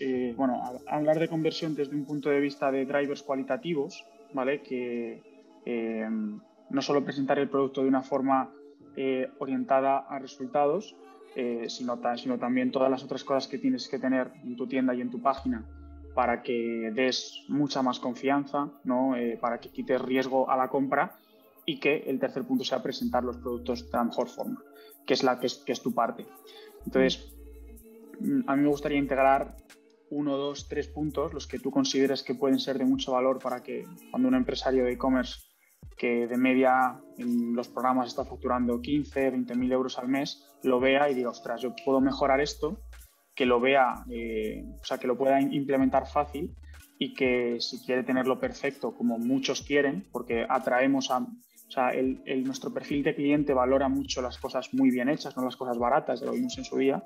[0.00, 4.62] eh, bueno, hablar de conversión desde un punto de vista de drivers cualitativos, ¿vale?
[4.62, 5.22] Que
[5.64, 6.08] eh,
[6.70, 8.52] no solo presentar el producto de una forma
[8.96, 10.96] eh, orientada a resultados,
[11.68, 15.00] sino, sino también todas las otras cosas que tienes que tener en tu tienda y
[15.00, 15.64] en tu página
[16.12, 19.14] para que des mucha más confianza, ¿no?
[19.40, 21.16] para que quites riesgo a la compra
[21.64, 24.60] y que el tercer punto sea presentar los productos de la mejor forma,
[25.06, 26.26] que es la que es, que es tu parte.
[26.84, 27.32] Entonces,
[28.46, 29.54] a mí me gustaría integrar
[30.10, 33.62] uno, dos, tres puntos, los que tú consideres que pueden ser de mucho valor para
[33.62, 35.40] que cuando un empresario de e-commerce
[35.96, 40.80] que de media en los programas está facturando 15, 20 mil euros al mes, lo
[40.80, 42.80] vea y diga, ostras, yo puedo mejorar esto,
[43.34, 46.54] que lo vea, eh, o sea, que lo pueda implementar fácil
[46.98, 52.44] y que si quiere tenerlo perfecto, como muchos quieren, porque atraemos a, o sea, el,
[52.44, 56.20] nuestro perfil de cliente valora mucho las cosas muy bien hechas, no las cosas baratas,
[56.20, 57.04] ya lo vimos en su día,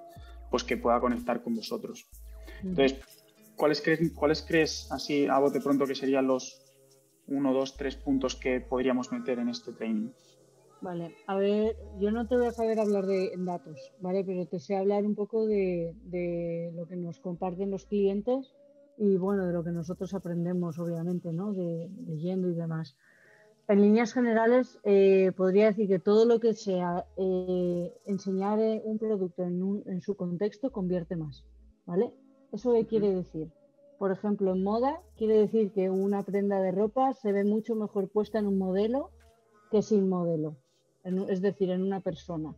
[0.50, 2.06] pues que pueda conectar con vosotros.
[2.62, 3.00] Entonces,
[3.56, 6.62] ¿cuáles crees, ¿cuáles crees así a bote pronto que serían los
[7.26, 10.10] uno, dos, tres puntos que podríamos meter en este training?
[10.82, 14.24] Vale, a ver, yo no te voy a saber hablar de datos, ¿vale?
[14.24, 15.94] Pero te sé hablar un poco de,
[16.74, 18.52] lo que nos comparten los clientes
[18.98, 21.52] y, bueno, de lo que nosotros aprendemos, obviamente, ¿no?
[21.52, 22.96] De, leyendo y demás.
[23.68, 29.44] En líneas generales, eh, podría decir que todo lo que sea eh, enseñar un producto
[29.44, 31.44] en, su contexto convierte más,
[31.86, 32.12] ¿vale?
[32.52, 33.50] ¿Eso qué quiere decir?
[33.98, 38.08] Por ejemplo, en moda quiere decir que una prenda de ropa se ve mucho mejor
[38.10, 39.10] puesta en un modelo
[39.70, 40.56] que sin modelo,
[41.28, 42.54] es decir, en una persona.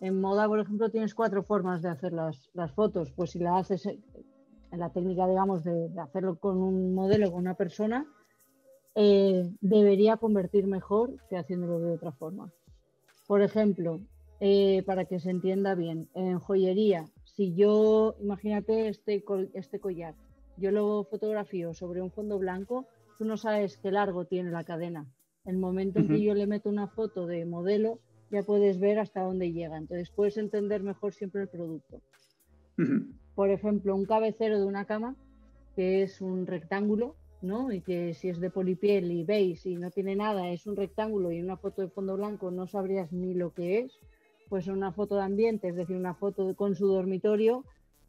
[0.00, 3.10] En moda, por ejemplo, tienes cuatro formas de hacer las, fotos.
[3.10, 7.54] Pues si la haces en la técnica, digamos, de, hacerlo con un modelo, con una
[7.54, 8.06] persona,
[8.94, 12.52] eh, debería convertir mejor que haciéndolo de otra forma.
[13.26, 14.00] Por ejemplo,
[14.38, 20.14] eh, para que se entienda bien, en joyería si yo, imagínate este, este collar,
[20.56, 22.86] yo lo fotografío sobre un fondo blanco,
[23.18, 25.06] tú no sabes qué largo tiene la cadena.
[25.44, 28.00] El momento en que yo le meto una foto de modelo,
[28.30, 29.76] ya puedes ver hasta dónde llega.
[29.76, 32.00] Entonces puedes entender mejor siempre el producto.
[33.34, 35.14] Por ejemplo, un cabecero de una cama,
[35.76, 37.70] que es un rectángulo, ¿no?
[37.70, 41.30] Y que si es de polipiel y veis y no tiene nada, es un rectángulo
[41.30, 44.00] y una foto de fondo blanco, no sabrías ni lo que es
[44.48, 47.64] pues una foto de ambiente, es decir, una foto con su dormitorio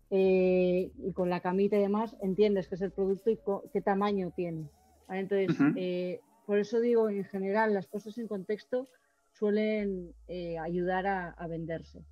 [0.10, 3.40] eh, y con la camita y demás, entiendes qué es el producto y
[3.72, 4.70] qué tamaño tiene.
[5.10, 8.88] Entonces, eh, por eso digo, en general, las cosas en contexto
[9.34, 12.04] suelen eh, ayudar a, venderse.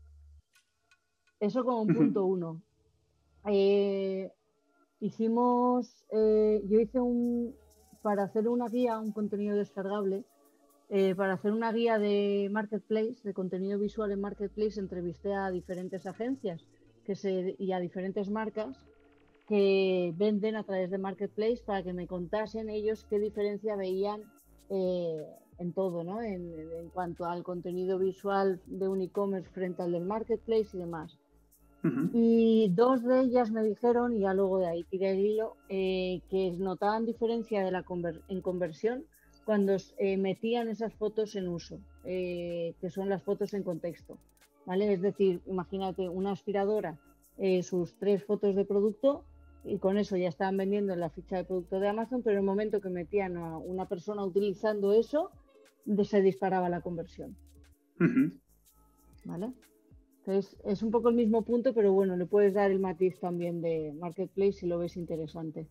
[1.40, 2.62] Eso como un punto uno.
[5.00, 7.56] hicimos, yo hice un,
[8.02, 10.25] para hacer una guía, un contenido descargable,
[10.90, 16.06] eh, para hacer una guía de marketplace, de contenido visual en marketplace, entrevisté a diferentes
[16.06, 16.66] agencias
[17.06, 18.78] que se, y a diferentes marcas
[19.47, 24.22] que venden a través de marketplace para que me contasen ellos qué diferencia veían
[24.69, 25.23] eh,
[25.59, 26.22] en todo, ¿no?
[26.22, 31.17] En, cuanto al contenido visual de un e-commerce frente al del marketplace y demás.
[32.13, 36.22] Y dos de ellas me dijeron, y ya luego de ahí tiré el hilo, eh,
[36.31, 37.85] que notaban diferencia de la
[38.28, 39.06] en conversión
[39.45, 44.17] cuando eh, metían esas fotos en uso, eh, que son las fotos en contexto.
[44.66, 44.91] ¿vale?
[44.91, 47.00] Es decir, imagínate una aspiradora,
[47.38, 49.23] eh, sus tres fotos de producto
[49.63, 52.39] y con eso ya estaban vendiendo en la ficha de producto de Amazon, pero en
[52.39, 55.31] el momento que metían a una persona utilizando eso,
[56.03, 57.35] se disparaba la conversión.
[59.25, 59.53] ¿Vale?
[60.19, 63.61] Entonces, es un poco el mismo punto, pero bueno, le puedes dar el matiz también
[63.61, 65.67] de Marketplace si lo ves interesante.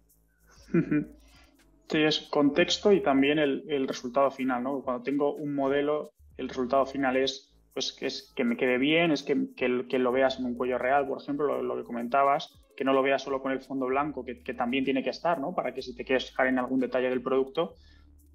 [1.94, 4.82] Sí, es contexto y también el, resultado final, ¿no?
[4.82, 9.12] Cuando tengo un modelo, el resultado final es pues que, es, que me quede bien,
[9.12, 12.82] es que, que, lo veas en un cuello real, por ejemplo, lo, que comentabas, que
[12.82, 15.54] no lo veas solo con el fondo blanco, que, también tiene que estar, ¿no?
[15.54, 17.74] Para que si te quieres fijar en algún detalle del producto,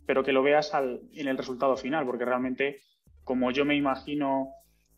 [0.06, 2.80] pero que lo veas en el resultado final, porque realmente,
[3.26, 4.54] como yo me imagino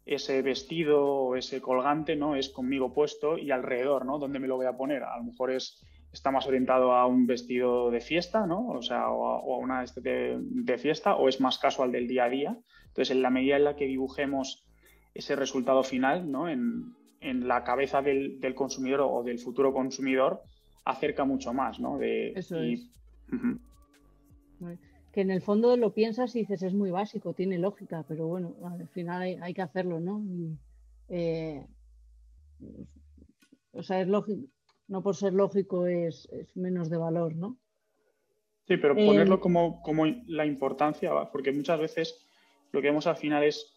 [0.06, 2.36] ese vestido o ese colgante, ¿no?
[2.36, 4.20] Es conmigo puesto y alrededor, ¿no?
[4.20, 5.02] ¿Dónde me lo voy a poner?
[5.02, 8.68] A lo mejor es está más orientado a un vestido de fiesta, ¿no?
[8.70, 12.58] O sea, o a, una de, fiesta, o es más casual del día a día.
[12.88, 14.68] Entonces, en la medida en la que dibujemos
[15.14, 16.50] ese resultado final, ¿no?
[16.50, 20.42] En, la cabeza del, consumidor o del futuro consumidor,
[20.86, 21.98] acerca mucho más, ¿no?
[21.98, 22.90] De, Eso es.
[25.14, 28.56] Que en el fondo lo piensas y dices, es muy básico, tiene lógica, pero bueno,
[28.66, 30.24] al final hay, que hacerlo, ¿no?
[31.10, 31.64] Eh,
[33.74, 34.48] o sea, es lógico
[34.92, 37.58] no por ser lógico es, menos de valor, ¿no?
[38.68, 42.28] Sí, pero ponerlo eh, como, como, la importancia, porque muchas veces
[42.74, 43.74] lo que vemos al final es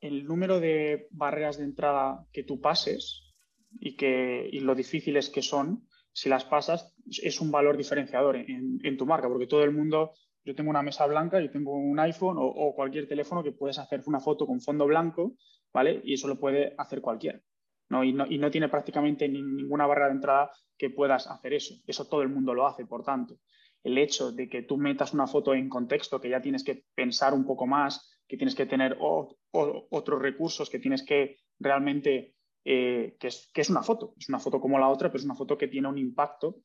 [0.00, 3.34] el número de barreras de entrada que tú pases,
[3.80, 8.96] y, que, y lo difíciles que son, si las pasas, es un valor diferenciador en,
[8.96, 10.12] tu marca, porque todo el mundo,
[10.44, 14.02] yo tengo una mesa blanca, yo tengo un iPhone o, cualquier teléfono que puedes hacer
[14.06, 15.34] una foto con fondo blanco,
[15.72, 16.00] ¿vale?
[16.04, 17.40] Y eso lo puede hacer cualquiera.
[17.88, 18.04] ¿No?
[18.04, 21.74] Y, no, y no tiene prácticamente ninguna barrera de entrada que puedas hacer eso.
[21.86, 23.38] Eso todo el mundo lo hace, por tanto.
[23.82, 27.34] El hecho de que tú metas una foto en contexto, que ya tienes que pensar
[27.34, 32.34] un poco más, que tienes que tener otros recursos, que tienes que realmente,
[32.64, 35.24] eh, que, es, que es una foto, es una foto como la otra, pero es
[35.24, 36.56] una foto que tiene un impacto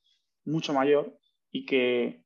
[0.45, 1.15] mucho mayor
[1.51, 2.24] y que,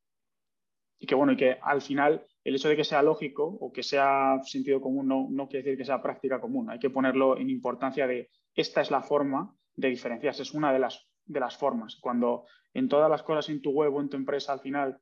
[1.00, 3.84] y que bueno, y que al final el hecho de que sea lógico o que
[3.84, 6.70] sea sentido común no, no quiere decir que sea práctica común.
[6.70, 10.80] Hay que ponerlo en importancia de esta es la forma de diferenciarse, es una de
[10.80, 11.98] las, de las formas.
[11.98, 15.00] Cuando en todas las cosas en tu web o en tu empresa al final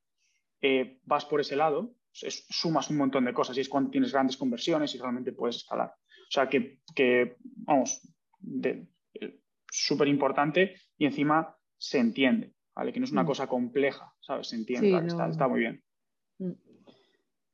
[0.61, 4.38] eh, vas por ese lado, sumas un montón de cosas y es cuando tienes grandes
[4.38, 5.89] conversiones y realmente puedes escalar.
[5.89, 8.01] O sea que, que vamos,
[9.69, 12.94] súper importante y encima se entiende, ¿vale?
[12.94, 13.27] Que no es una mm.
[13.27, 14.47] cosa compleja, ¿sabes?
[14.47, 15.83] Se entiende, está, muy bien.
[16.39, 16.51] Mm.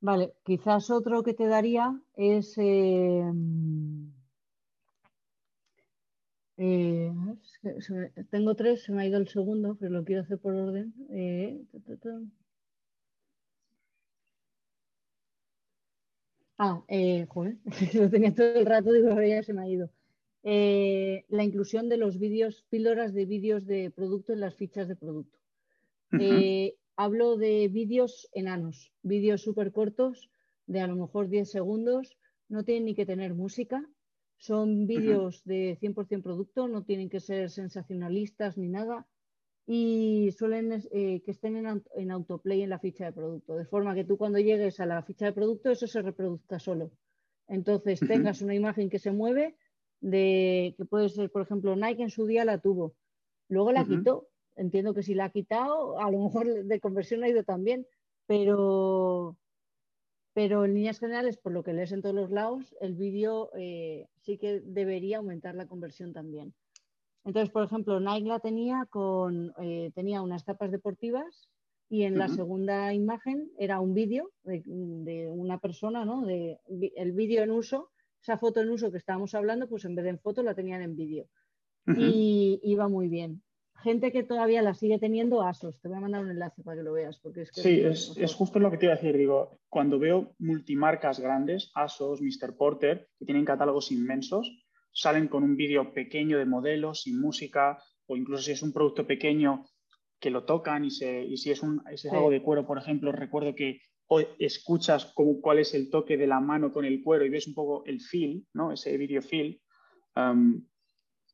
[0.01, 2.57] Vale, quizás otro que te daría es...
[2.57, 3.23] Eh,
[6.61, 7.09] eh,
[8.29, 10.93] tengo tres, se me ha ido el segundo, pero lo quiero hacer por orden.
[11.09, 11.57] Eh,
[16.57, 17.57] ah, eh, joder,
[17.93, 19.89] lo tenía todo el rato, digo, ya se me ha ido.
[20.43, 25.39] la inclusión de los vídeos, píldoras de vídeos de producto en las fichas de producto.
[26.97, 30.29] hablo de vídeos enanos, vídeos súper cortos,
[30.67, 32.17] de a lo mejor 10 segundos,
[32.49, 33.87] no tienen ni que tener música,
[34.39, 39.05] son vídeos de 100% producto, no tienen que ser sensacionalistas ni nada
[39.67, 44.05] y suelen eh, que estén en, autoplay en la ficha de producto, de forma que
[44.05, 46.91] tú cuando llegues a la ficha de producto eso se reproduzca solo.
[47.47, 49.57] Entonces tengas una imagen que se mueve
[49.99, 52.95] de que puede ser, por ejemplo, Nike en su día la tuvo,
[53.49, 54.29] luego la quitó.
[54.55, 57.85] Entiendo que si la ha quitado, a lo mejor de conversión ha ido también,
[58.25, 59.37] pero
[60.39, 64.07] pero en líneas generales, por lo que lees en todos los lados, el vídeo eh,
[64.21, 66.53] sí que debería aumentar la conversión también.
[67.25, 71.49] Entonces, por ejemplo, Nike la tenía con eh, tenía unas tapas deportivas
[71.89, 76.25] y en la segunda imagen era un vídeo de, una persona, ¿no?
[76.25, 76.57] De,
[76.95, 77.89] el vídeo en uso,
[78.21, 80.81] esa foto en uso que estábamos hablando, pues en vez de en foto la tenían
[80.81, 81.27] en vídeo.
[81.97, 83.41] Y iba muy bien
[83.79, 85.79] gente que todavía la sigue teniendo ASOS.
[85.81, 87.19] Te voy a mandar un enlace para que lo veas.
[87.19, 89.17] Porque es sí, es, justo lo que te iba a decir.
[89.17, 92.55] Digo, cuando veo multimarcas grandes, ASOS, Mr.
[92.57, 97.77] Porter, que tienen catálogos inmensos, salen con un vídeo pequeño de modelos, sin música,
[98.07, 99.65] o incluso si es un producto pequeño
[100.19, 103.81] que lo tocan y, si es, un, algo de cuero, por ejemplo, recuerdo que
[104.39, 107.85] escuchas cuál es el toque de la mano con el cuero y ves un poco
[107.85, 108.71] el feel, ¿no?
[108.71, 109.61] ese vídeo feel.
[110.15, 110.65] Um,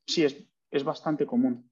[0.06, 1.70] sí, es, es bastante común.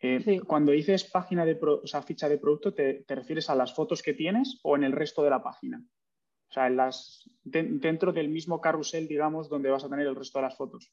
[0.00, 4.02] Eh, cuando dices página de o sea, ficha de producto, te, refieres a las fotos
[4.02, 5.82] que tienes o en el resto de la página?
[6.48, 10.38] O sea, en las, dentro del mismo carrusel, digamos, donde vas a tener el resto
[10.38, 10.92] de las fotos.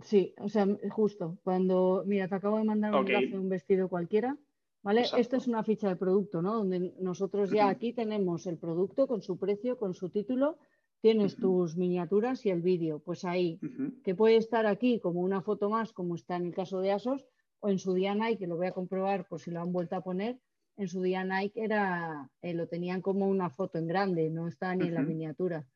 [0.00, 1.38] Sí, o sea, justo.
[1.44, 3.32] Cuando, mira, te acabo de mandar un okay.
[3.32, 4.36] un vestido cualquiera,
[4.82, 5.04] ¿vale?
[5.16, 6.56] Esto es una ficha de producto, ¿no?
[6.56, 10.58] Donde nosotros ya aquí tenemos el producto con su precio, con su título,
[11.00, 12.98] tienes tus miniaturas y el vídeo.
[12.98, 13.60] Pues ahí,
[14.02, 17.24] que puede estar aquí como una foto más, como está en el caso de ASOS,
[17.64, 19.96] o en su día Nike, que lo voy a comprobar por si lo han vuelto
[19.96, 20.38] a poner,
[20.76, 24.74] en su día Nike era, eh, lo tenían como una foto en grande, no está
[24.74, 25.66] ni en la miniatura.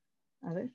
[0.42, 0.70] A ver.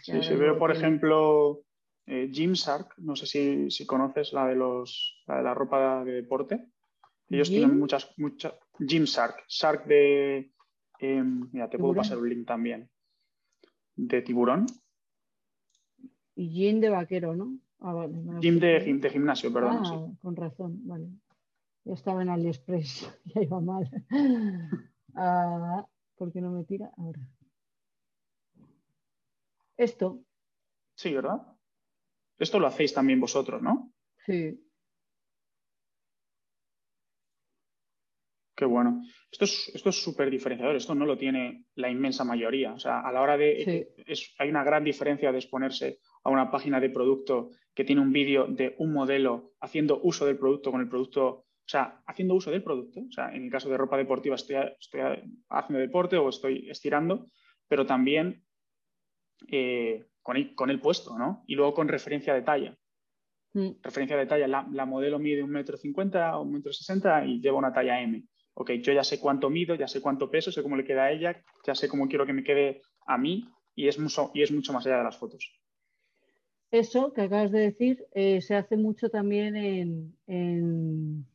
[0.00, 1.64] sí, si veo, por ejemplo,
[2.06, 6.68] eh, Gymshark, no sé si, conoces la de, los, la de la ropa de deporte.
[7.28, 8.54] Ellos tienen muchas, muchas.
[8.78, 10.52] Gymshark, Shark de.
[11.00, 12.88] Em, mira, te puedo pasar un link también.
[13.96, 14.66] De tiburón.
[16.36, 17.58] Y jean de vaquero, ¿no?
[17.84, 18.06] Ah,
[18.40, 19.82] Gym de, gimnasio, perdón.
[19.84, 21.08] Ah, con razón, vale.
[21.84, 23.88] Ya estaba en AliExpress, ya iba mal.
[25.14, 25.84] Ah,
[26.16, 26.90] ¿Por qué no me tira?
[26.96, 27.20] Ahora.
[29.76, 30.24] Esto.
[30.94, 31.36] Sí, ¿verdad?
[32.38, 33.92] Esto lo hacéis también vosotros, ¿no?
[34.24, 34.58] Sí.
[38.56, 39.02] Qué bueno.
[39.30, 40.76] Esto es esto es súper diferenciador.
[40.76, 42.72] Esto no lo tiene la inmensa mayoría.
[42.72, 43.92] O sea, a la hora de.
[44.38, 48.46] hay una gran diferencia de exponerse a una página de producto que tiene un vídeo
[48.46, 52.62] de un modelo haciendo uso del producto con el producto, o sea, haciendo uso del
[52.62, 53.00] producto.
[53.00, 55.00] O sea, en el caso de ropa deportiva estoy, estoy
[55.48, 57.28] haciendo deporte o estoy estirando,
[57.68, 58.44] pero también
[59.48, 61.44] eh, con, el, con, el, puesto, ¿no?
[61.46, 62.76] Y luego con referencia de talla.
[63.54, 63.70] Mm.
[63.82, 67.58] Referencia de talla, la, modelo mide un metro cincuenta o un metro sesenta y lleva
[67.58, 68.22] una talla M.
[68.54, 71.12] Ok, yo ya sé cuánto mido, ya sé cuánto peso, sé cómo le queda a
[71.12, 74.52] ella, ya sé cómo quiero que me quede a mí y es mucho, y es
[74.52, 75.61] mucho más allá de las fotos.
[76.72, 79.56] Eso que acabas de decir eh, se hace mucho también
[80.26, 81.26] en,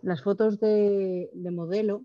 [0.00, 2.04] las fotos de, modelo.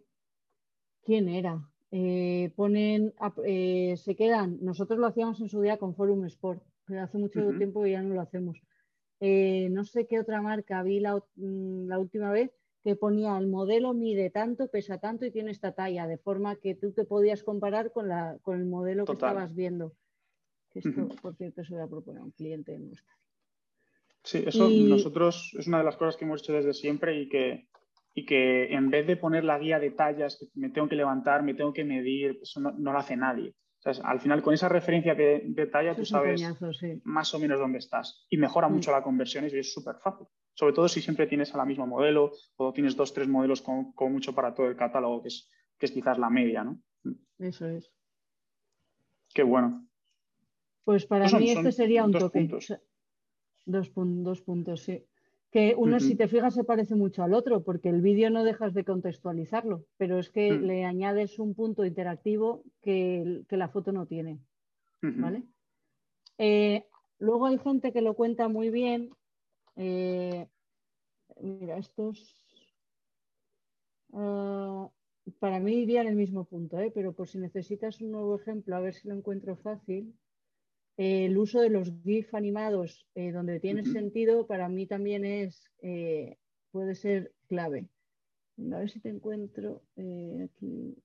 [1.04, 1.70] ¿Quién era?
[1.92, 3.14] Eh, ponen,
[3.46, 7.54] eh, se quedan, nosotros lo hacíamos en su día con Forum Sport, pero hace mucho
[7.58, 8.60] tiempo que ya no lo hacemos.
[9.22, 12.52] no sé qué otra marca vi la, mm, la última vez
[12.84, 16.74] que ponía el modelo mide tanto, pesa tanto y tiene esta talla, de forma que
[16.74, 19.94] tú te podías comparar con, la, con el modelo que estabas viendo.
[20.78, 23.14] Esto, por cierto, se lo a proponer a un cliente en nuestra.
[24.24, 27.70] Sí, eso nosotros es una de las cosas que hemos hecho desde siempre y que,
[28.14, 31.44] y que en vez de poner la guía de tallas, que me tengo que levantar,
[31.44, 33.56] me tengo que medir, eso no, lo hace nadie.
[34.04, 36.44] al final, con esa referencia de, talla, tú sabes
[37.04, 38.26] más o menos dónde estás.
[38.30, 38.74] Y mejora mm.
[38.74, 41.86] mucho la conversión y es súper fácil sobre todo si siempre tienes a la misma
[41.86, 45.86] modelo o tienes dos, tres modelos con, mucho para todo el catálogo, que es, que
[45.86, 46.82] es quizás la media, ¿no?
[47.38, 47.94] Eso es.
[49.32, 49.87] Qué bueno.
[50.88, 52.48] Pues para mí este sería un toque.
[53.66, 55.04] Dos, puntos, sí.
[55.52, 58.74] Que uno, si te fijas, se parece mucho al otro, porque el vídeo no dejas
[58.74, 60.62] de contextualizarlo, pero es que mm.
[60.64, 64.40] le añades un punto interactivo que, la foto no tiene.
[65.02, 65.44] ¿Vale?
[66.38, 66.86] Eh,
[67.20, 69.10] luego hay gente que lo cuenta muy bien
[69.76, 70.48] eh,
[71.42, 72.34] mira, estos
[74.14, 74.90] ah,
[75.40, 76.94] para mí iría en el mismo punto, ¿eh?
[76.96, 80.16] pero por si necesitas un nuevo ejemplo, a ver si lo encuentro fácil.
[80.98, 85.72] El uso de los GIF animados eh, donde tiene sentido para mí también es
[86.72, 87.88] puede ser clave.
[88.60, 89.84] A ver si te encuentro
[90.44, 90.98] aquí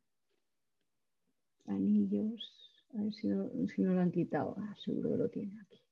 [1.66, 2.58] anillos.
[2.94, 4.54] A ver si no, si no lo han quitado.
[4.58, 5.82] Ah, seguro que lo tiene aquí.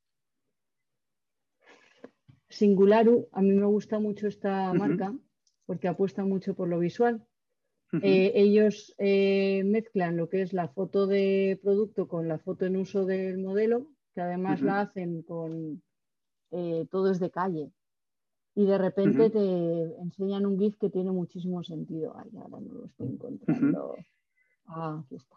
[2.49, 5.17] Singularu, a mí me gusta mucho esta marca
[5.67, 7.25] porque apuesta mucho por lo visual.
[7.93, 12.77] Eh, ellos eh, mezclan lo que es la foto de producto con la foto en
[12.77, 15.83] uso del modelo, que además la hacen con
[16.53, 17.73] eh, todo es de calle.
[18.55, 22.15] Y de repente te enseñan un GIF que tiene muchísimo sentido.
[22.17, 23.97] Ay, ahora no lo estoy encontrando.
[24.67, 25.37] Ah, aquí está.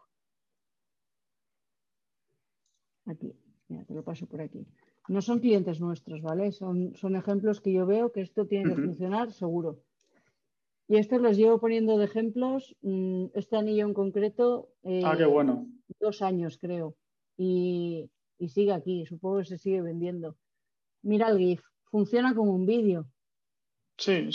[3.05, 3.33] Aquí,
[3.67, 4.65] mira, te lo paso por aquí.
[5.07, 6.51] No son clientes nuestros, ¿vale?
[6.51, 9.79] Son, son ejemplos que yo veo que esto tiene que funcionar seguro.
[10.93, 12.75] Y estos los llevo poniendo de ejemplos.
[12.83, 14.69] Mm, este anillo en concreto.
[15.03, 15.67] ah, qué bueno.
[15.99, 16.95] Dos años, creo.
[17.35, 18.11] Y,
[18.47, 19.03] sigue aquí.
[19.07, 20.37] Supongo que se sigue vendiendo.
[21.01, 21.63] Mira el GIF.
[21.85, 23.07] Funciona como un vídeo.
[23.97, 24.29] Sí.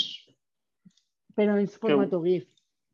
[1.37, 2.49] Pero en formato GIF.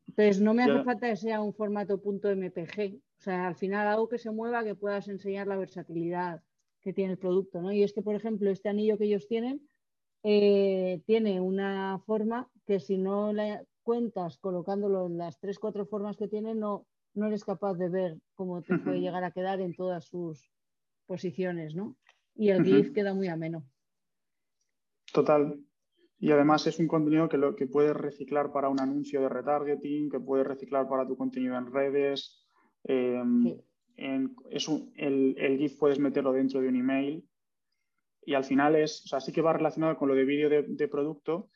[0.09, 3.01] Entonces, no me hace falta que sea un formato .mpg.
[3.17, 6.43] O sea, al final algo que se mueva, que puedas enseñar la versatilidad
[6.81, 7.63] que tiene el producto.
[7.63, 7.71] ¿no?
[7.71, 9.67] Y este, por ejemplo, este anillo que ellos tienen,
[10.21, 16.17] eh, tiene una forma que si no la cuentas colocándolo en las tres, cuatro formas
[16.17, 19.75] que tiene, no, no eres capaz de ver cómo te puede llegar a quedar en
[19.75, 20.51] todas sus
[21.05, 21.95] posiciones, ¿no?
[22.35, 23.63] Y el GIF queda muy ameno.
[25.13, 25.59] Total.
[26.19, 30.09] Y además es un contenido que, lo, que puedes reciclar para un anuncio de retargeting,
[30.09, 32.45] que puedes reciclar para tu contenido en redes.
[32.83, 33.57] Em,
[34.49, 37.27] es el, GIF puedes meterlo dentro de un email
[38.25, 40.87] y al final es, o sea, sí que va relacionado con lo de vídeo de,
[40.87, 41.49] producto,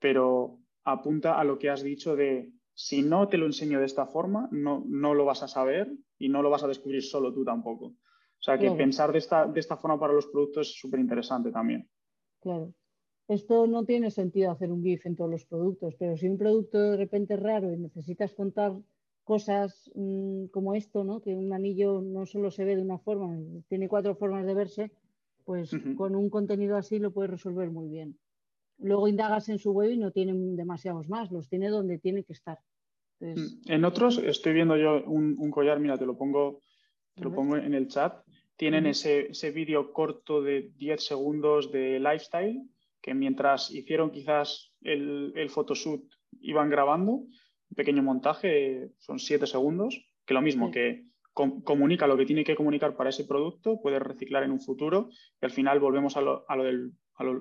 [0.00, 4.06] pero apunta a lo que has dicho de si no te lo enseño de esta
[4.06, 7.44] forma, no, no lo vas a saber y no lo vas a descubrir solo tú
[7.44, 7.86] tampoco.
[7.86, 11.52] O sea, que pensar de esta, de esta forma para los productos es súper interesante
[11.52, 11.86] también.
[12.40, 12.72] Claro.
[13.28, 16.80] Esto no tiene sentido hacer un GIF en todos los productos, pero si un producto
[16.80, 18.72] de repente es raro y necesitas contar
[19.24, 21.20] cosas mm, como esto, ¿no?
[21.20, 23.38] que un anillo no solo se ve de una forma,
[23.68, 24.90] tiene cuatro formas de verse,
[25.44, 28.18] pues con un contenido así lo puedes resolver muy bien.
[28.80, 32.32] Luego indagas en su web y no tienen demasiados más, los tiene donde tiene que
[32.32, 32.58] estar.
[33.20, 36.60] Mm, en otros estoy viendo yo un, collar, mira, te lo pongo,
[37.14, 38.24] te lo pongo en el chat.
[38.56, 42.62] Tienen ese, ese vídeo corto de 10 segundos de lifestyle
[43.00, 46.02] que mientras hicieron quizás el, el photoshoot
[46.40, 47.12] iban grabando
[47.70, 52.56] un pequeño montaje, son siete segundos, que lo mismo, que comunica lo que tiene que
[52.56, 55.08] comunicar para ese producto, puede reciclar en un futuro
[55.40, 56.92] y al final volvemos a lo, del,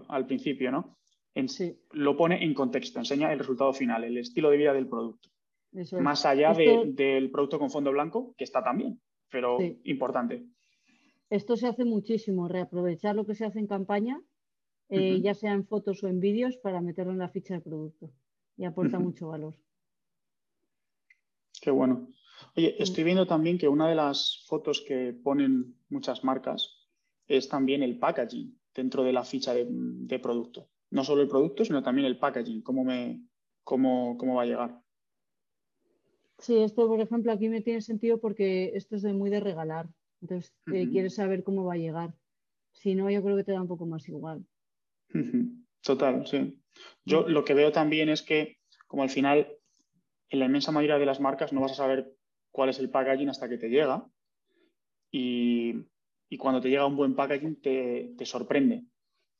[0.07, 0.98] al principio, ¿no?
[1.35, 1.47] En,
[1.91, 5.29] Lo pone en contexto, enseña el resultado final, el estilo de vida del producto.
[5.99, 10.45] Más allá del producto con fondo blanco, que está también, pero importante.
[11.29, 14.19] Esto se hace muchísimo, reaprovechar lo que se hace en campaña,
[14.89, 18.11] eh, ya sea en fotos o en vídeos, para meterlo en la ficha de producto
[18.57, 19.55] y aporta mucho valor.
[21.61, 22.09] Qué bueno.
[22.55, 26.87] Oye, estoy viendo también que una de las fotos que ponen muchas marcas
[27.27, 30.69] es también el packaging dentro de la ficha de, producto.
[30.91, 33.21] No solo el producto, sino también el packaging, cómo, me,
[33.63, 34.81] cómo, cómo va a llegar.
[36.39, 39.87] Sí, esto, por ejemplo, aquí me tiene sentido porque esto es de muy de regalar.
[40.21, 42.13] Entonces, eh, quieres saber cómo va a llegar.
[42.71, 44.45] Si no, yo creo que te da un poco más igual.
[45.81, 46.59] Total, sí.
[47.05, 49.47] Yo lo que veo también es que, como al final,
[50.29, 52.13] en la inmensa mayoría de las marcas no vas a saber
[52.51, 54.05] cuál es el packaging hasta que te llega.
[55.11, 55.87] Y,
[56.37, 58.83] cuando te llega un buen packaging te, sorprende.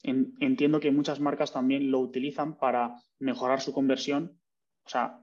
[0.03, 4.39] Entiendo que muchas marcas también lo utilizan para mejorar su conversión,
[4.85, 5.19] o sea,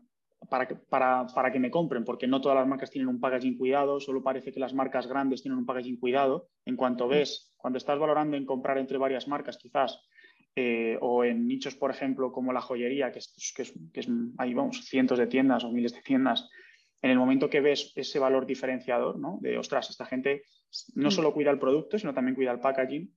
[0.51, 3.57] para que, para, para que me compren, porque no todas las marcas tienen un packaging
[3.57, 6.51] cuidado, solo parece que las marcas grandes tienen un packaging cuidado.
[6.65, 9.99] En cuanto ves, cuando estás valorando en comprar entre varias marcas, quizás
[10.55, 13.63] eh, o en nichos, por ejemplo, como la joyería, que, es, que,
[14.01, 16.49] es, ahí vamos, cientos de tiendas o miles de tiendas,
[17.03, 19.39] en el momento que ves ese valor diferenciador, ¿no?
[19.41, 20.45] De, ostras, esta gente
[20.95, 21.11] no mm.
[21.11, 23.13] solo cuida el producto, sino también cuida el packaging,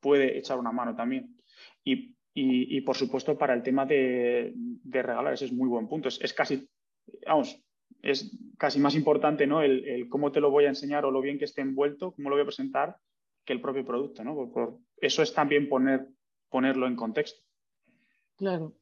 [0.00, 1.36] puede echar una mano también.
[1.84, 6.08] Y, y, por supuesto, para el tema de, regalar, ese es muy buen punto.
[6.08, 6.68] Es, es, casi,
[7.26, 7.60] vamos,
[8.02, 9.62] es casi más importante, ¿no?
[9.62, 12.36] El, cómo te lo voy a enseñar o lo bien que esté envuelto, cómo lo
[12.36, 12.96] voy a presentar,
[13.44, 14.50] que el propio producto, ¿no?
[14.52, 16.06] por, eso es también poner
[16.50, 17.40] ponerlo en contexto.
[18.36, 18.74] Claro.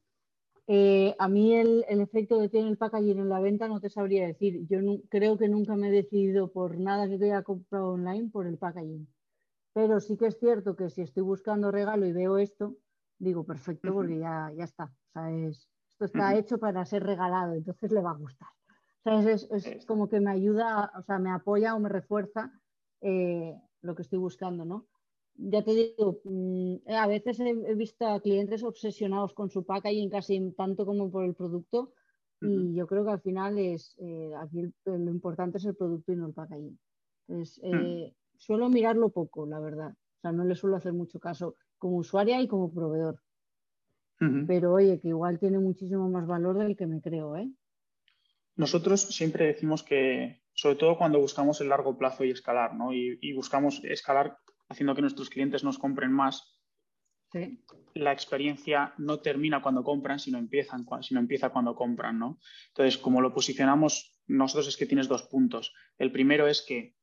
[0.69, 4.27] Eh, a mí el, efecto que tiene el packaging en la venta no te sabría
[4.27, 4.67] decir.
[4.69, 8.59] Yo creo que nunca me he decidido por nada que haya comprado online por el
[8.59, 9.07] packaging.
[9.77, 12.79] Pero sí que es cierto que si estoy buscando regalo y veo esto,
[13.19, 14.91] digo, perfecto, porque ya, ya está.
[15.47, 18.49] esto está hecho para ser regalado, entonces le va a gustar.
[19.05, 19.47] Es,
[19.85, 22.51] como que me ayuda, o sea, me apoya o me refuerza
[23.03, 24.87] eh, lo que estoy buscando, ¿no?
[25.35, 30.53] ya te digo, mm, a veces he, visto a clientes obsesionados con su packaging casi
[30.53, 31.93] tanto como por el producto
[32.41, 36.17] y yo creo que al final es, eh, aquí lo importante es el producto y
[36.17, 36.79] no el packaging.
[37.29, 37.75] Entonces, hmm.
[37.75, 39.93] eh, suelo mirarlo poco, la verdad.
[39.93, 43.21] O sea, no le suelo hacer mucho caso como usuaria y como proveedor.
[44.47, 47.51] Pero oye, que igual tiene muchísimo más valor del que me creo, ¿eh?
[48.55, 52.95] Nosotros siempre decimos que, sobre todo cuando buscamos el largo plazo y escalar, ¿no?
[52.95, 54.39] y buscamos escalar
[54.71, 56.57] haciendo que nuestros clientes nos compren más,
[57.95, 62.39] la experiencia no termina cuando compran, sino, empiezan, sino empieza cuando compran, ¿no?
[62.69, 65.73] Entonces, como lo posicionamos nosotros es que tienes dos puntos.
[65.99, 66.95] El primero es que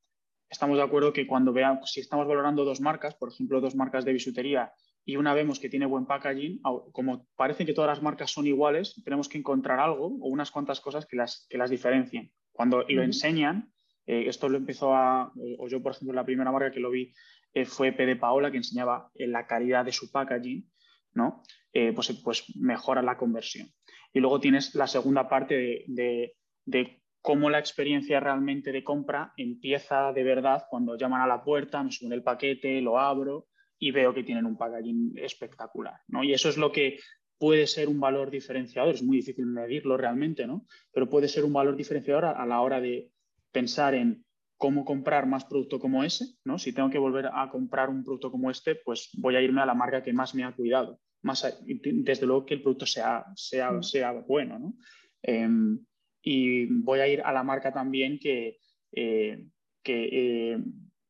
[0.53, 4.05] estamos de acuerdo que cuando veamos, si estamos valorando dos marcas, por ejemplo, dos marcas
[4.05, 4.71] de bisutería,
[5.03, 6.61] y una vemos que tiene buen packaging,
[6.91, 10.79] como parece que todas las marcas son iguales, tenemos que encontrar algo o unas cuantas
[10.79, 12.31] cosas que las, que las diferencien.
[12.53, 13.73] Cuando lo enseñan,
[14.05, 17.13] eh, esto lo empezó a, o yo por ejemplo, la primera marca que lo vi
[17.53, 20.69] eh, fue P Paola, que enseñaba eh, la calidad de su packaging,
[21.13, 21.43] ¿no?
[21.73, 23.67] Pues, pues, mejora la conversión.
[24.13, 30.23] Y luego tienes la segunda parte de, cómo la experiencia realmente de compra empieza de
[30.23, 33.47] verdad cuando llaman a la puerta, me suben el paquete, lo abro
[33.79, 36.25] y veo que tienen un packaging espectacular, ¿no?
[36.25, 36.99] Y eso es lo que
[37.39, 40.65] puede ser un valor diferenciador, es muy difícil medirlo realmente, ¿no?
[40.91, 43.09] Pero puede ser un valor diferenciador a la hora de
[43.53, 44.25] pensar en
[44.57, 46.59] cómo comprar más producto como ese, ¿no?
[46.59, 49.65] Si tengo que volver a comprar un producto como este, pues voy a irme a
[49.65, 50.99] la marca que más me ha cuidado.
[51.21, 53.83] Más desde luego que el producto sea, sea, mm.
[53.83, 54.73] sea bueno, ¿no?
[55.21, 55.79] Em,
[56.23, 58.57] y voy a ir a la marca también que,
[58.93, 59.45] eh,
[59.83, 60.57] que eh,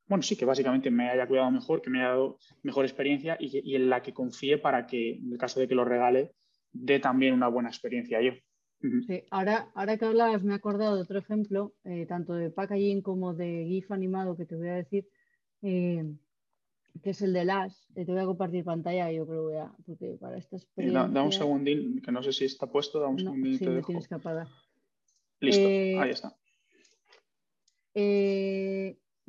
[0.07, 3.61] bueno, sí, que básicamente me haya cuidado mejor, que me haya dado mejor experiencia y,
[3.63, 6.31] y en la que confíe para que, en el caso de que lo regale,
[6.71, 8.33] dé también una buena experiencia yo.
[9.07, 13.01] Sí, ahora, ahora que hablabas, me he acordado de otro ejemplo, eh, tanto de packaging
[13.01, 15.07] como de GIF animado que te voy a decir,
[15.61, 16.03] eh,
[17.01, 17.87] que es el de las.
[17.95, 21.07] te voy a compartir pantalla, yo creo, voy a, porque para esta experiencia...
[21.07, 23.57] Da, un segundín, que no sé si está puesto, da un segundín.
[23.57, 24.47] Sí, me tienes que apagar.
[25.45, 26.35] Listo, eh, ahí está.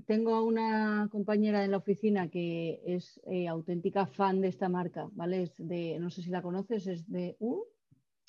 [0.07, 5.43] tengo a una compañera en la oficina que es auténtica fan de esta marca, ¿vale?
[5.43, 7.37] Es de, no sé si la conoces, es de...
[7.39, 7.63] Uh,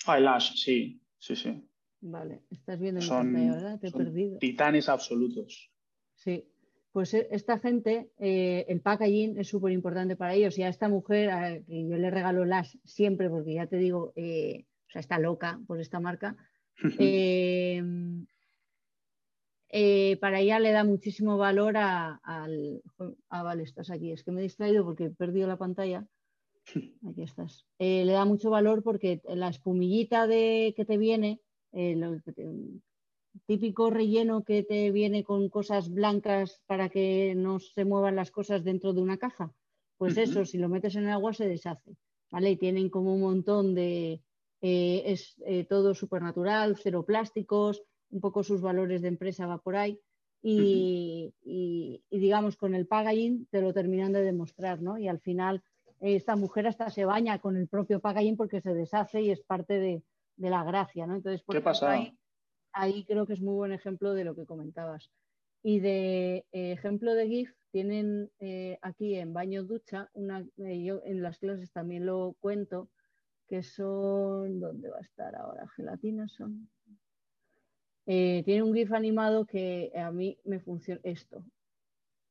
[0.06, 1.02] Ah, el Ash, sí.
[1.18, 1.68] Sí, sí.
[2.02, 3.80] Vale, estás viendo en son, pantalla, ¿verdad?
[3.80, 4.38] Te he perdido.
[4.38, 5.72] Titanes absolutos.
[6.14, 6.48] Sí,
[6.92, 10.58] pues eh, esta gente, eh, el packaging es súper importante para ellos.
[10.60, 14.66] Y a esta mujer, que yo le regalo las siempre, porque ya te digo, eh,
[14.88, 16.36] o sea, está loca por esta marca.
[20.22, 22.82] para ella le da muchísimo valor a, al.
[23.30, 24.12] Ah, vale, estás aquí.
[24.12, 26.08] Es que me he distraído porque he perdido la pantalla.
[27.08, 27.66] Aquí estás.
[27.80, 32.80] Eh, le da mucho valor porque la espumillita de, que te viene, el eh,
[33.46, 38.64] típico relleno que te viene con cosas blancas para que no se muevan las cosas
[38.64, 39.54] dentro de una caja,
[39.98, 41.96] pues eso, si lo metes en el agua se deshace.
[42.32, 42.52] ¿vale?
[42.52, 44.22] Y tienen como un montón de...
[44.68, 45.36] Eh, es
[45.70, 50.00] todo súper natural, cero plásticos, un poco sus valores de empresa va por ahí.
[50.42, 54.98] Y, y, digamos con el packaging te lo terminan de demostrar, ¿no?
[54.98, 55.64] Y al final
[56.00, 59.80] esta mujer hasta se baña con el propio packaging porque se deshace y es parte
[59.80, 60.04] de,
[60.38, 61.16] la gracia, ¿no?
[61.16, 61.92] Entonces, ¿Qué pasa?
[61.92, 62.18] Ahí,
[62.74, 65.12] ahí, creo que es muy buen ejemplo de lo que comentabas.
[65.64, 71.24] Y de eh, ejemplo de GIF tienen eh, aquí en baño ducha, una, yo en
[71.24, 72.90] las clases también lo cuento,
[73.48, 75.68] que son, ¿dónde va a estar ahora?
[75.76, 76.70] Gelatinas son.
[78.06, 81.44] tiene un GIF animado que a mí me funciona esto,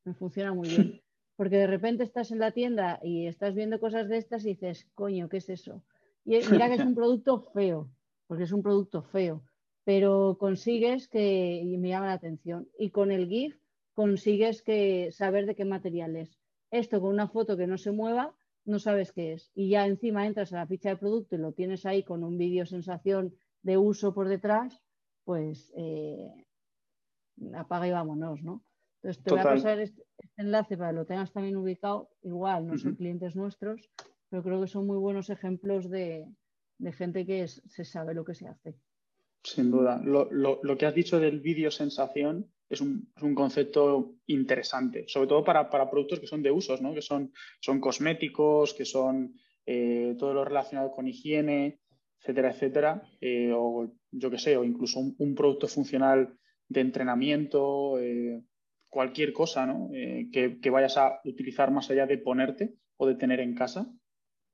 [0.04, 1.00] me funciona muy bien.
[1.36, 4.86] Porque de repente estás en la tienda y estás viendo cosas de estas y dices,
[4.94, 5.82] coño, ¿qué es eso?
[6.24, 7.90] Y mira que es un producto feo,
[8.28, 9.42] porque es un producto feo,
[9.84, 13.58] pero consigues que, y me llama la atención, y con el GIF
[13.94, 16.38] consigues que saber de qué material es.
[16.70, 19.50] Esto con una foto que no se mueva, no sabes qué es.
[19.54, 22.38] Y ya encima entras a la ficha de producto y lo tienes ahí con un
[22.38, 24.82] vídeo sensación de uso por detrás,
[25.24, 26.30] pues eh,
[27.54, 28.64] apaga y vámonos, ¿no?
[29.02, 32.08] Entonces te voy a pasar este, este, enlace para que lo tengas también ubicado.
[32.22, 33.90] Igual, no son clientes nuestros,
[34.30, 36.26] pero creo que son muy buenos ejemplos de,
[36.92, 38.76] gente que se sabe lo que se hace.
[39.42, 40.00] Sin duda.
[40.02, 46.20] Lo, que has dicho del vídeo sensación es un, concepto interesante, sobre todo para, productos
[46.20, 46.94] que son de usos, ¿no?
[46.94, 49.34] que son, son cosméticos, que son
[49.66, 51.80] eh, todo lo relacionado con higiene,
[52.24, 58.42] etcétera, etcétera, eh, o yo qué sé, o incluso un, producto funcional de entrenamiento, eh,
[58.88, 59.90] cualquier cosa ¿no?
[59.92, 63.92] Eh, que, vayas a utilizar más allá de ponerte o de tener en casa,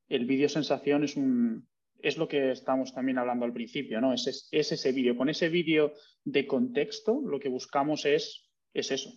[0.09, 1.69] el vídeo sensación es, un,
[2.03, 4.13] es lo que estamos también hablando al principio, ¿no?
[4.13, 5.17] Es, ese vídeo.
[5.17, 5.93] Con ese vídeo
[6.25, 9.11] de contexto, lo que buscamos es, es eso.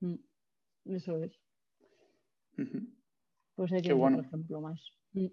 [0.00, 0.16] Mm,
[0.86, 1.38] eso es.
[3.54, 4.20] Pues hay que bueno.
[4.20, 4.80] ejemplo más.
[5.12, 5.26] Mm.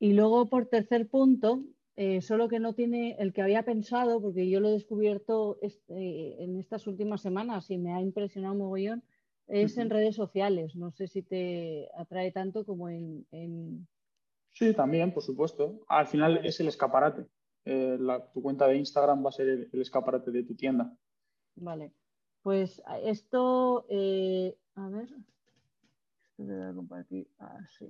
[0.00, 1.64] Y luego, por tercer punto,
[1.96, 6.42] eh, solo que no tiene el que había pensado, porque yo lo he descubierto este,
[6.42, 9.04] en estas últimas semanas y me ha impresionado un mogollón,
[9.46, 10.76] es en redes sociales.
[10.76, 13.86] No sé si te atrae tanto como en,
[14.52, 15.80] Sí, también, por supuesto.
[15.88, 17.26] Al final es el escaparate.
[17.64, 17.98] Eh,
[18.32, 20.92] tu cuenta de Instagram va a ser el, escaparate de tu tienda.
[21.56, 21.92] Vale.
[22.42, 27.28] Pues esto, eh, a ver, esto te voy a compartir.
[27.38, 27.86] Ah, sí.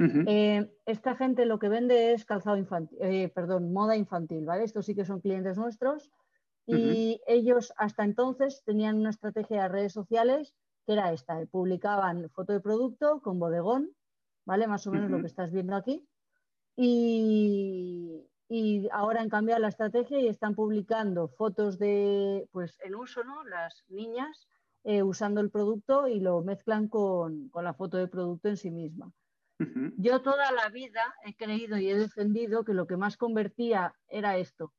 [0.00, 4.62] Eh, esta gente lo que vende es calzado infantil, eh, perdón, moda infantil, ¿vale?
[4.62, 6.12] Estos sí que son clientes nuestros
[6.66, 10.54] y ellos hasta entonces tenían una estrategia de redes sociales
[10.86, 13.90] que era esta, publicaban foto de producto con bodegón,
[14.48, 14.66] ¿vale?
[14.66, 16.08] Más o menos lo que estás viendo aquí.
[16.74, 18.24] Y,
[18.92, 23.44] ahora han cambiado la estrategia y están publicando fotos de, pues, en uso, ¿no?
[23.44, 24.48] Las niñas
[24.84, 28.70] eh, usando el producto y lo mezclan con, con la foto de producto en sí
[28.70, 29.12] misma.
[29.98, 34.38] Yo toda la vida he creído y he defendido que lo que más convertía era
[34.38, 34.72] esto,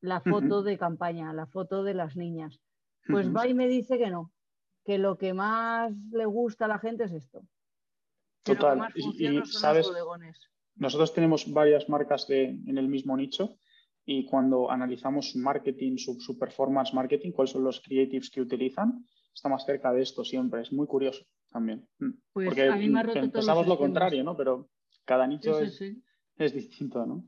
[0.00, 2.60] la foto de campaña, la foto de las niñas.
[3.06, 4.32] Pues va y me dice que no,
[4.84, 7.46] que lo que más le gusta a la gente es esto.
[8.46, 8.88] Total.
[8.94, 9.90] y, sabes,
[10.76, 13.58] nosotros tenemos varias marcas en el mismo nicho
[14.04, 19.04] y cuando analizamos su marketing, su, su performance marketing, cuáles son los creatives que utilizan,
[19.34, 20.62] está más cerca de esto siempre.
[20.62, 21.88] Es muy curioso también.
[21.98, 22.10] Mm.
[22.32, 24.36] Pues Porque a mí me ha roto pensamos lo contrario, ¿no?
[24.36, 24.70] Pero
[25.04, 27.24] cada nicho es, distinto, ¿no?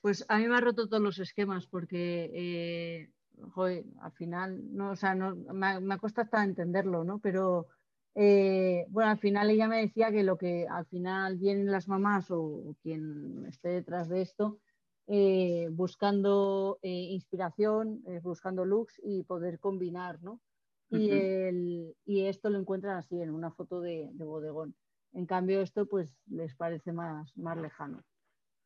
[0.00, 3.10] Pues a mí me ha roto todos los esquemas porque, eh,
[3.50, 7.20] joder, al final, no, o sea, no, me, me cuesta hasta entenderlo, ¿no?
[7.20, 7.68] Pero,
[8.14, 12.30] eh, bueno, al final ella me decía que lo que al final vienen las mamás
[12.30, 14.58] o, quien esté detrás de esto,
[15.06, 20.40] eh, buscando inspiración, buscando looks y poder combinar, ¿no?
[20.98, 24.74] y, el, y esto lo encuentran así en una foto de, bodegón.
[25.12, 28.02] En cambio, esto pues les parece más, más lejano.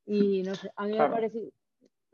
[0.07, 1.53] Y no sé, a mí me parece,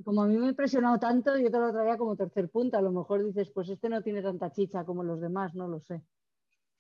[0.05, 2.79] como a mí me ha impresionado tanto, yo te lo traía como tercer punto.
[2.79, 5.81] A lo mejor dices, pues este no tiene tanta chicha como los demás, no lo
[5.81, 6.03] sé.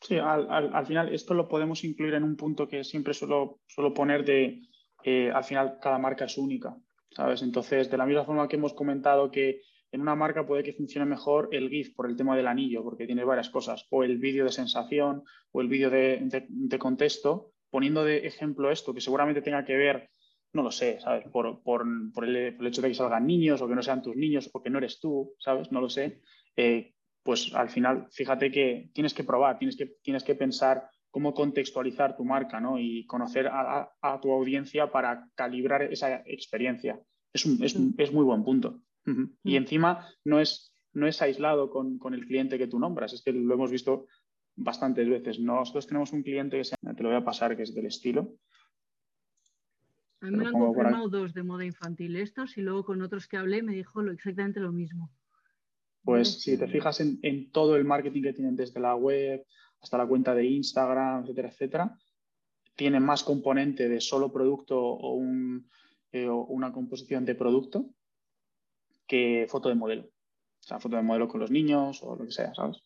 [0.02, 3.94] Sí, al, al, final esto lo podemos incluir en un punto que siempre suelo, suelo
[3.94, 4.62] poner de,
[5.04, 6.76] eh, al final cada marca es única,
[7.10, 7.42] ¿sabes?
[7.42, 11.06] Entonces, de la misma forma que hemos comentado que en una marca puede que funcione
[11.06, 14.44] mejor el GIF por el tema del anillo, porque tiene varias cosas, o el vídeo
[14.44, 19.76] de sensación, o el vídeo de, contexto, poniendo de ejemplo esto, que seguramente tenga que
[19.76, 20.08] ver,
[20.52, 21.26] no lo sé, ¿sabes?
[21.30, 21.60] Por,
[22.24, 24.78] el, hecho de que salgan niños, o que no sean tus niños, o que no
[24.78, 25.70] eres tú, ¿sabes?
[25.72, 26.22] No lo sé.
[26.56, 31.34] Eh, pues al final, fíjate que tienes que probar, tienes que, tienes que pensar cómo
[31.34, 32.78] contextualizar tu marca, ¿no?
[32.78, 36.98] Y conocer a, tu audiencia para calibrar esa experiencia.
[37.32, 37.46] Es,
[37.98, 38.80] es muy buen punto.
[39.04, 39.10] Y
[39.52, 39.56] mm.
[39.56, 43.54] encima no es, no es aislado con, el cliente que tú nombras, es que lo
[43.54, 44.06] hemos visto
[44.56, 45.38] bastantes veces.
[45.38, 48.34] Nosotros tenemos un cliente que se, te lo voy a pasar, que es del estilo.
[50.20, 53.36] A mí me han confirmado dos de moda infantil estos y luego con otros que
[53.36, 55.10] hablé me dijo lo, exactamente lo mismo.
[56.04, 59.44] Pues si te fijas en, todo el marketing que tienen desde la web
[59.80, 61.98] hasta la cuenta de Instagram, etcétera, etcétera,
[62.76, 65.68] tiene más componente de solo producto o, un,
[66.10, 67.90] eh, o una composición de producto
[69.06, 70.04] que foto de modelo.
[70.04, 72.82] O sea, foto de modelo con los niños o lo que sea, ¿sabes?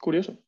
[0.00, 0.38] Curioso.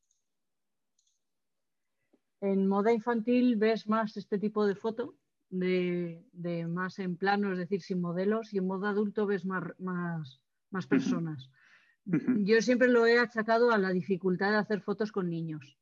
[2.41, 5.15] En moda infantil ves más este tipo de foto,
[5.49, 10.87] de, más en plano, es decir, sin modelos, y en moda adulto ves más, más,
[10.89, 11.51] personas.
[12.05, 15.79] Yo siempre lo he achacado a la dificultad de hacer fotos con niños.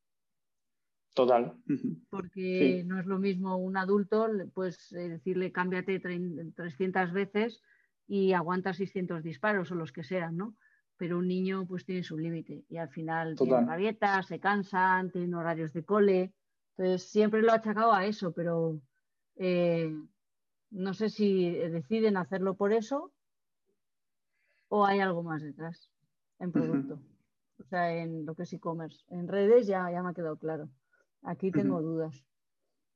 [1.15, 1.57] Total.
[2.09, 7.63] Porque no es lo mismo un adulto, pues decirle cámbiate 300 veces
[8.07, 10.57] y aguanta 600 disparos o los que sean, ¿no?
[10.97, 15.35] Pero un niño pues tiene su límite y al final tiene rabietas, se cansan, tienen
[15.35, 16.33] horarios de cole.
[16.77, 18.81] Entonces siempre lo he achacado a eso, pero
[19.37, 19.93] eh,
[20.71, 23.13] no sé si deciden hacerlo por eso
[24.69, 25.91] o hay algo más detrás
[26.41, 26.99] en producto.
[27.59, 29.05] O sea, en lo que es e-commerce.
[29.11, 30.69] En redes ya, ya me ha quedado claro.
[31.23, 32.25] Aquí tengo dudas.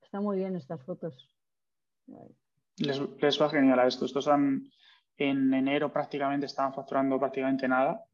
[0.03, 1.29] Está muy bien estas fotos.
[2.79, 4.07] Les, va genial a esto.
[4.07, 4.65] Estos han,
[5.19, 8.05] en enero prácticamente estaban facturando prácticamente nada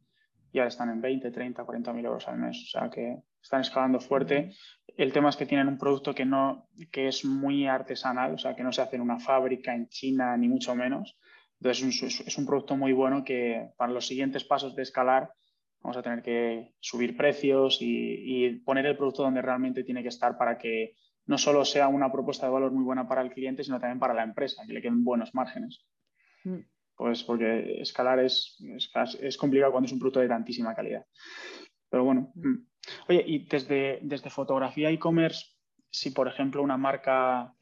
[0.53, 2.65] y ahora están en 20, 30, 40 mil euros al mes.
[2.65, 4.53] O sea que están escalando fuerte.
[4.97, 8.55] El tema es que tienen un producto que, no, que es muy artesanal, o sea
[8.55, 11.17] que no se hace en una fábrica en China ni mucho menos.
[11.61, 15.31] Entonces es un, es un producto muy bueno que para los siguientes pasos de escalar
[15.83, 20.37] Vamos a tener que subir precios y, poner el producto donde realmente tiene que estar
[20.37, 20.95] para que
[21.27, 24.15] no solo sea una propuesta de valor muy buena para el cliente, sino también para
[24.15, 25.87] la empresa, que le queden buenos márgenes.
[26.45, 26.59] Mm.
[26.97, 28.63] Pues porque escalar es,
[29.21, 31.07] es, complicado cuando es un producto de tantísima calidad.
[31.89, 32.31] Pero bueno.
[32.35, 32.49] Mm.
[32.49, 32.67] Mm.
[33.09, 35.47] Oye, y desde, desde fotografía e-commerce,
[35.91, 37.55] si por ejemplo una marca,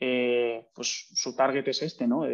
[0.00, 2.24] eh, pues su target es este, ¿no?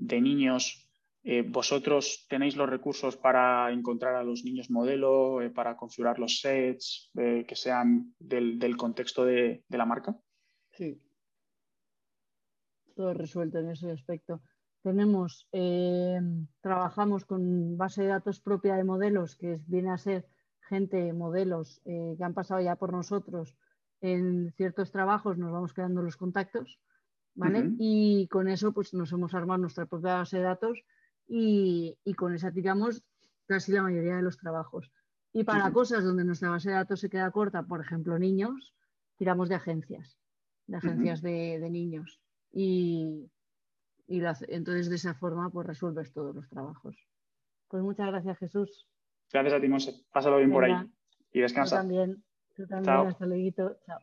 [0.00, 0.90] De niños
[1.22, 6.40] eh, ¿Vosotros tenéis los recursos para encontrar a los niños modelo, eh, para configurar los
[6.40, 10.16] sets eh, que sean del, contexto de, la marca?
[10.72, 10.98] Sí.
[12.94, 14.40] Todo resuelto en ese aspecto.
[14.82, 15.46] Tenemos,
[16.62, 20.26] trabajamos con base de datos propia de modelos, que viene a ser
[20.70, 23.54] gente, modelos que han pasado ya por nosotros
[24.00, 26.80] en ciertos trabajos, nos vamos quedando los contactos,
[27.34, 27.70] ¿vale?
[27.78, 30.84] Y con eso pues nos hemos armado nuestra propia base de datos
[31.26, 33.02] y, con esa tiramos
[33.46, 34.90] casi la mayoría de los trabajos.
[35.32, 38.74] Y para cosas donde nuestra base de datos se queda corta, por ejemplo, niños,
[39.16, 40.18] tiramos de agencias,
[40.66, 42.20] de agencias de, niños.
[42.52, 43.30] Y,
[44.08, 46.96] entonces de esa forma pues resuelves todos los trabajos.
[47.68, 48.88] Pues muchas gracias, Jesús.
[49.32, 50.04] Gracias a ti, Monse.
[50.12, 50.74] Pásalo bien por ahí.
[51.32, 51.76] Y descansa.
[51.76, 52.24] Tú también.
[52.56, 53.06] Tú también.
[53.06, 53.76] Hasta luego.
[53.86, 54.00] Chao.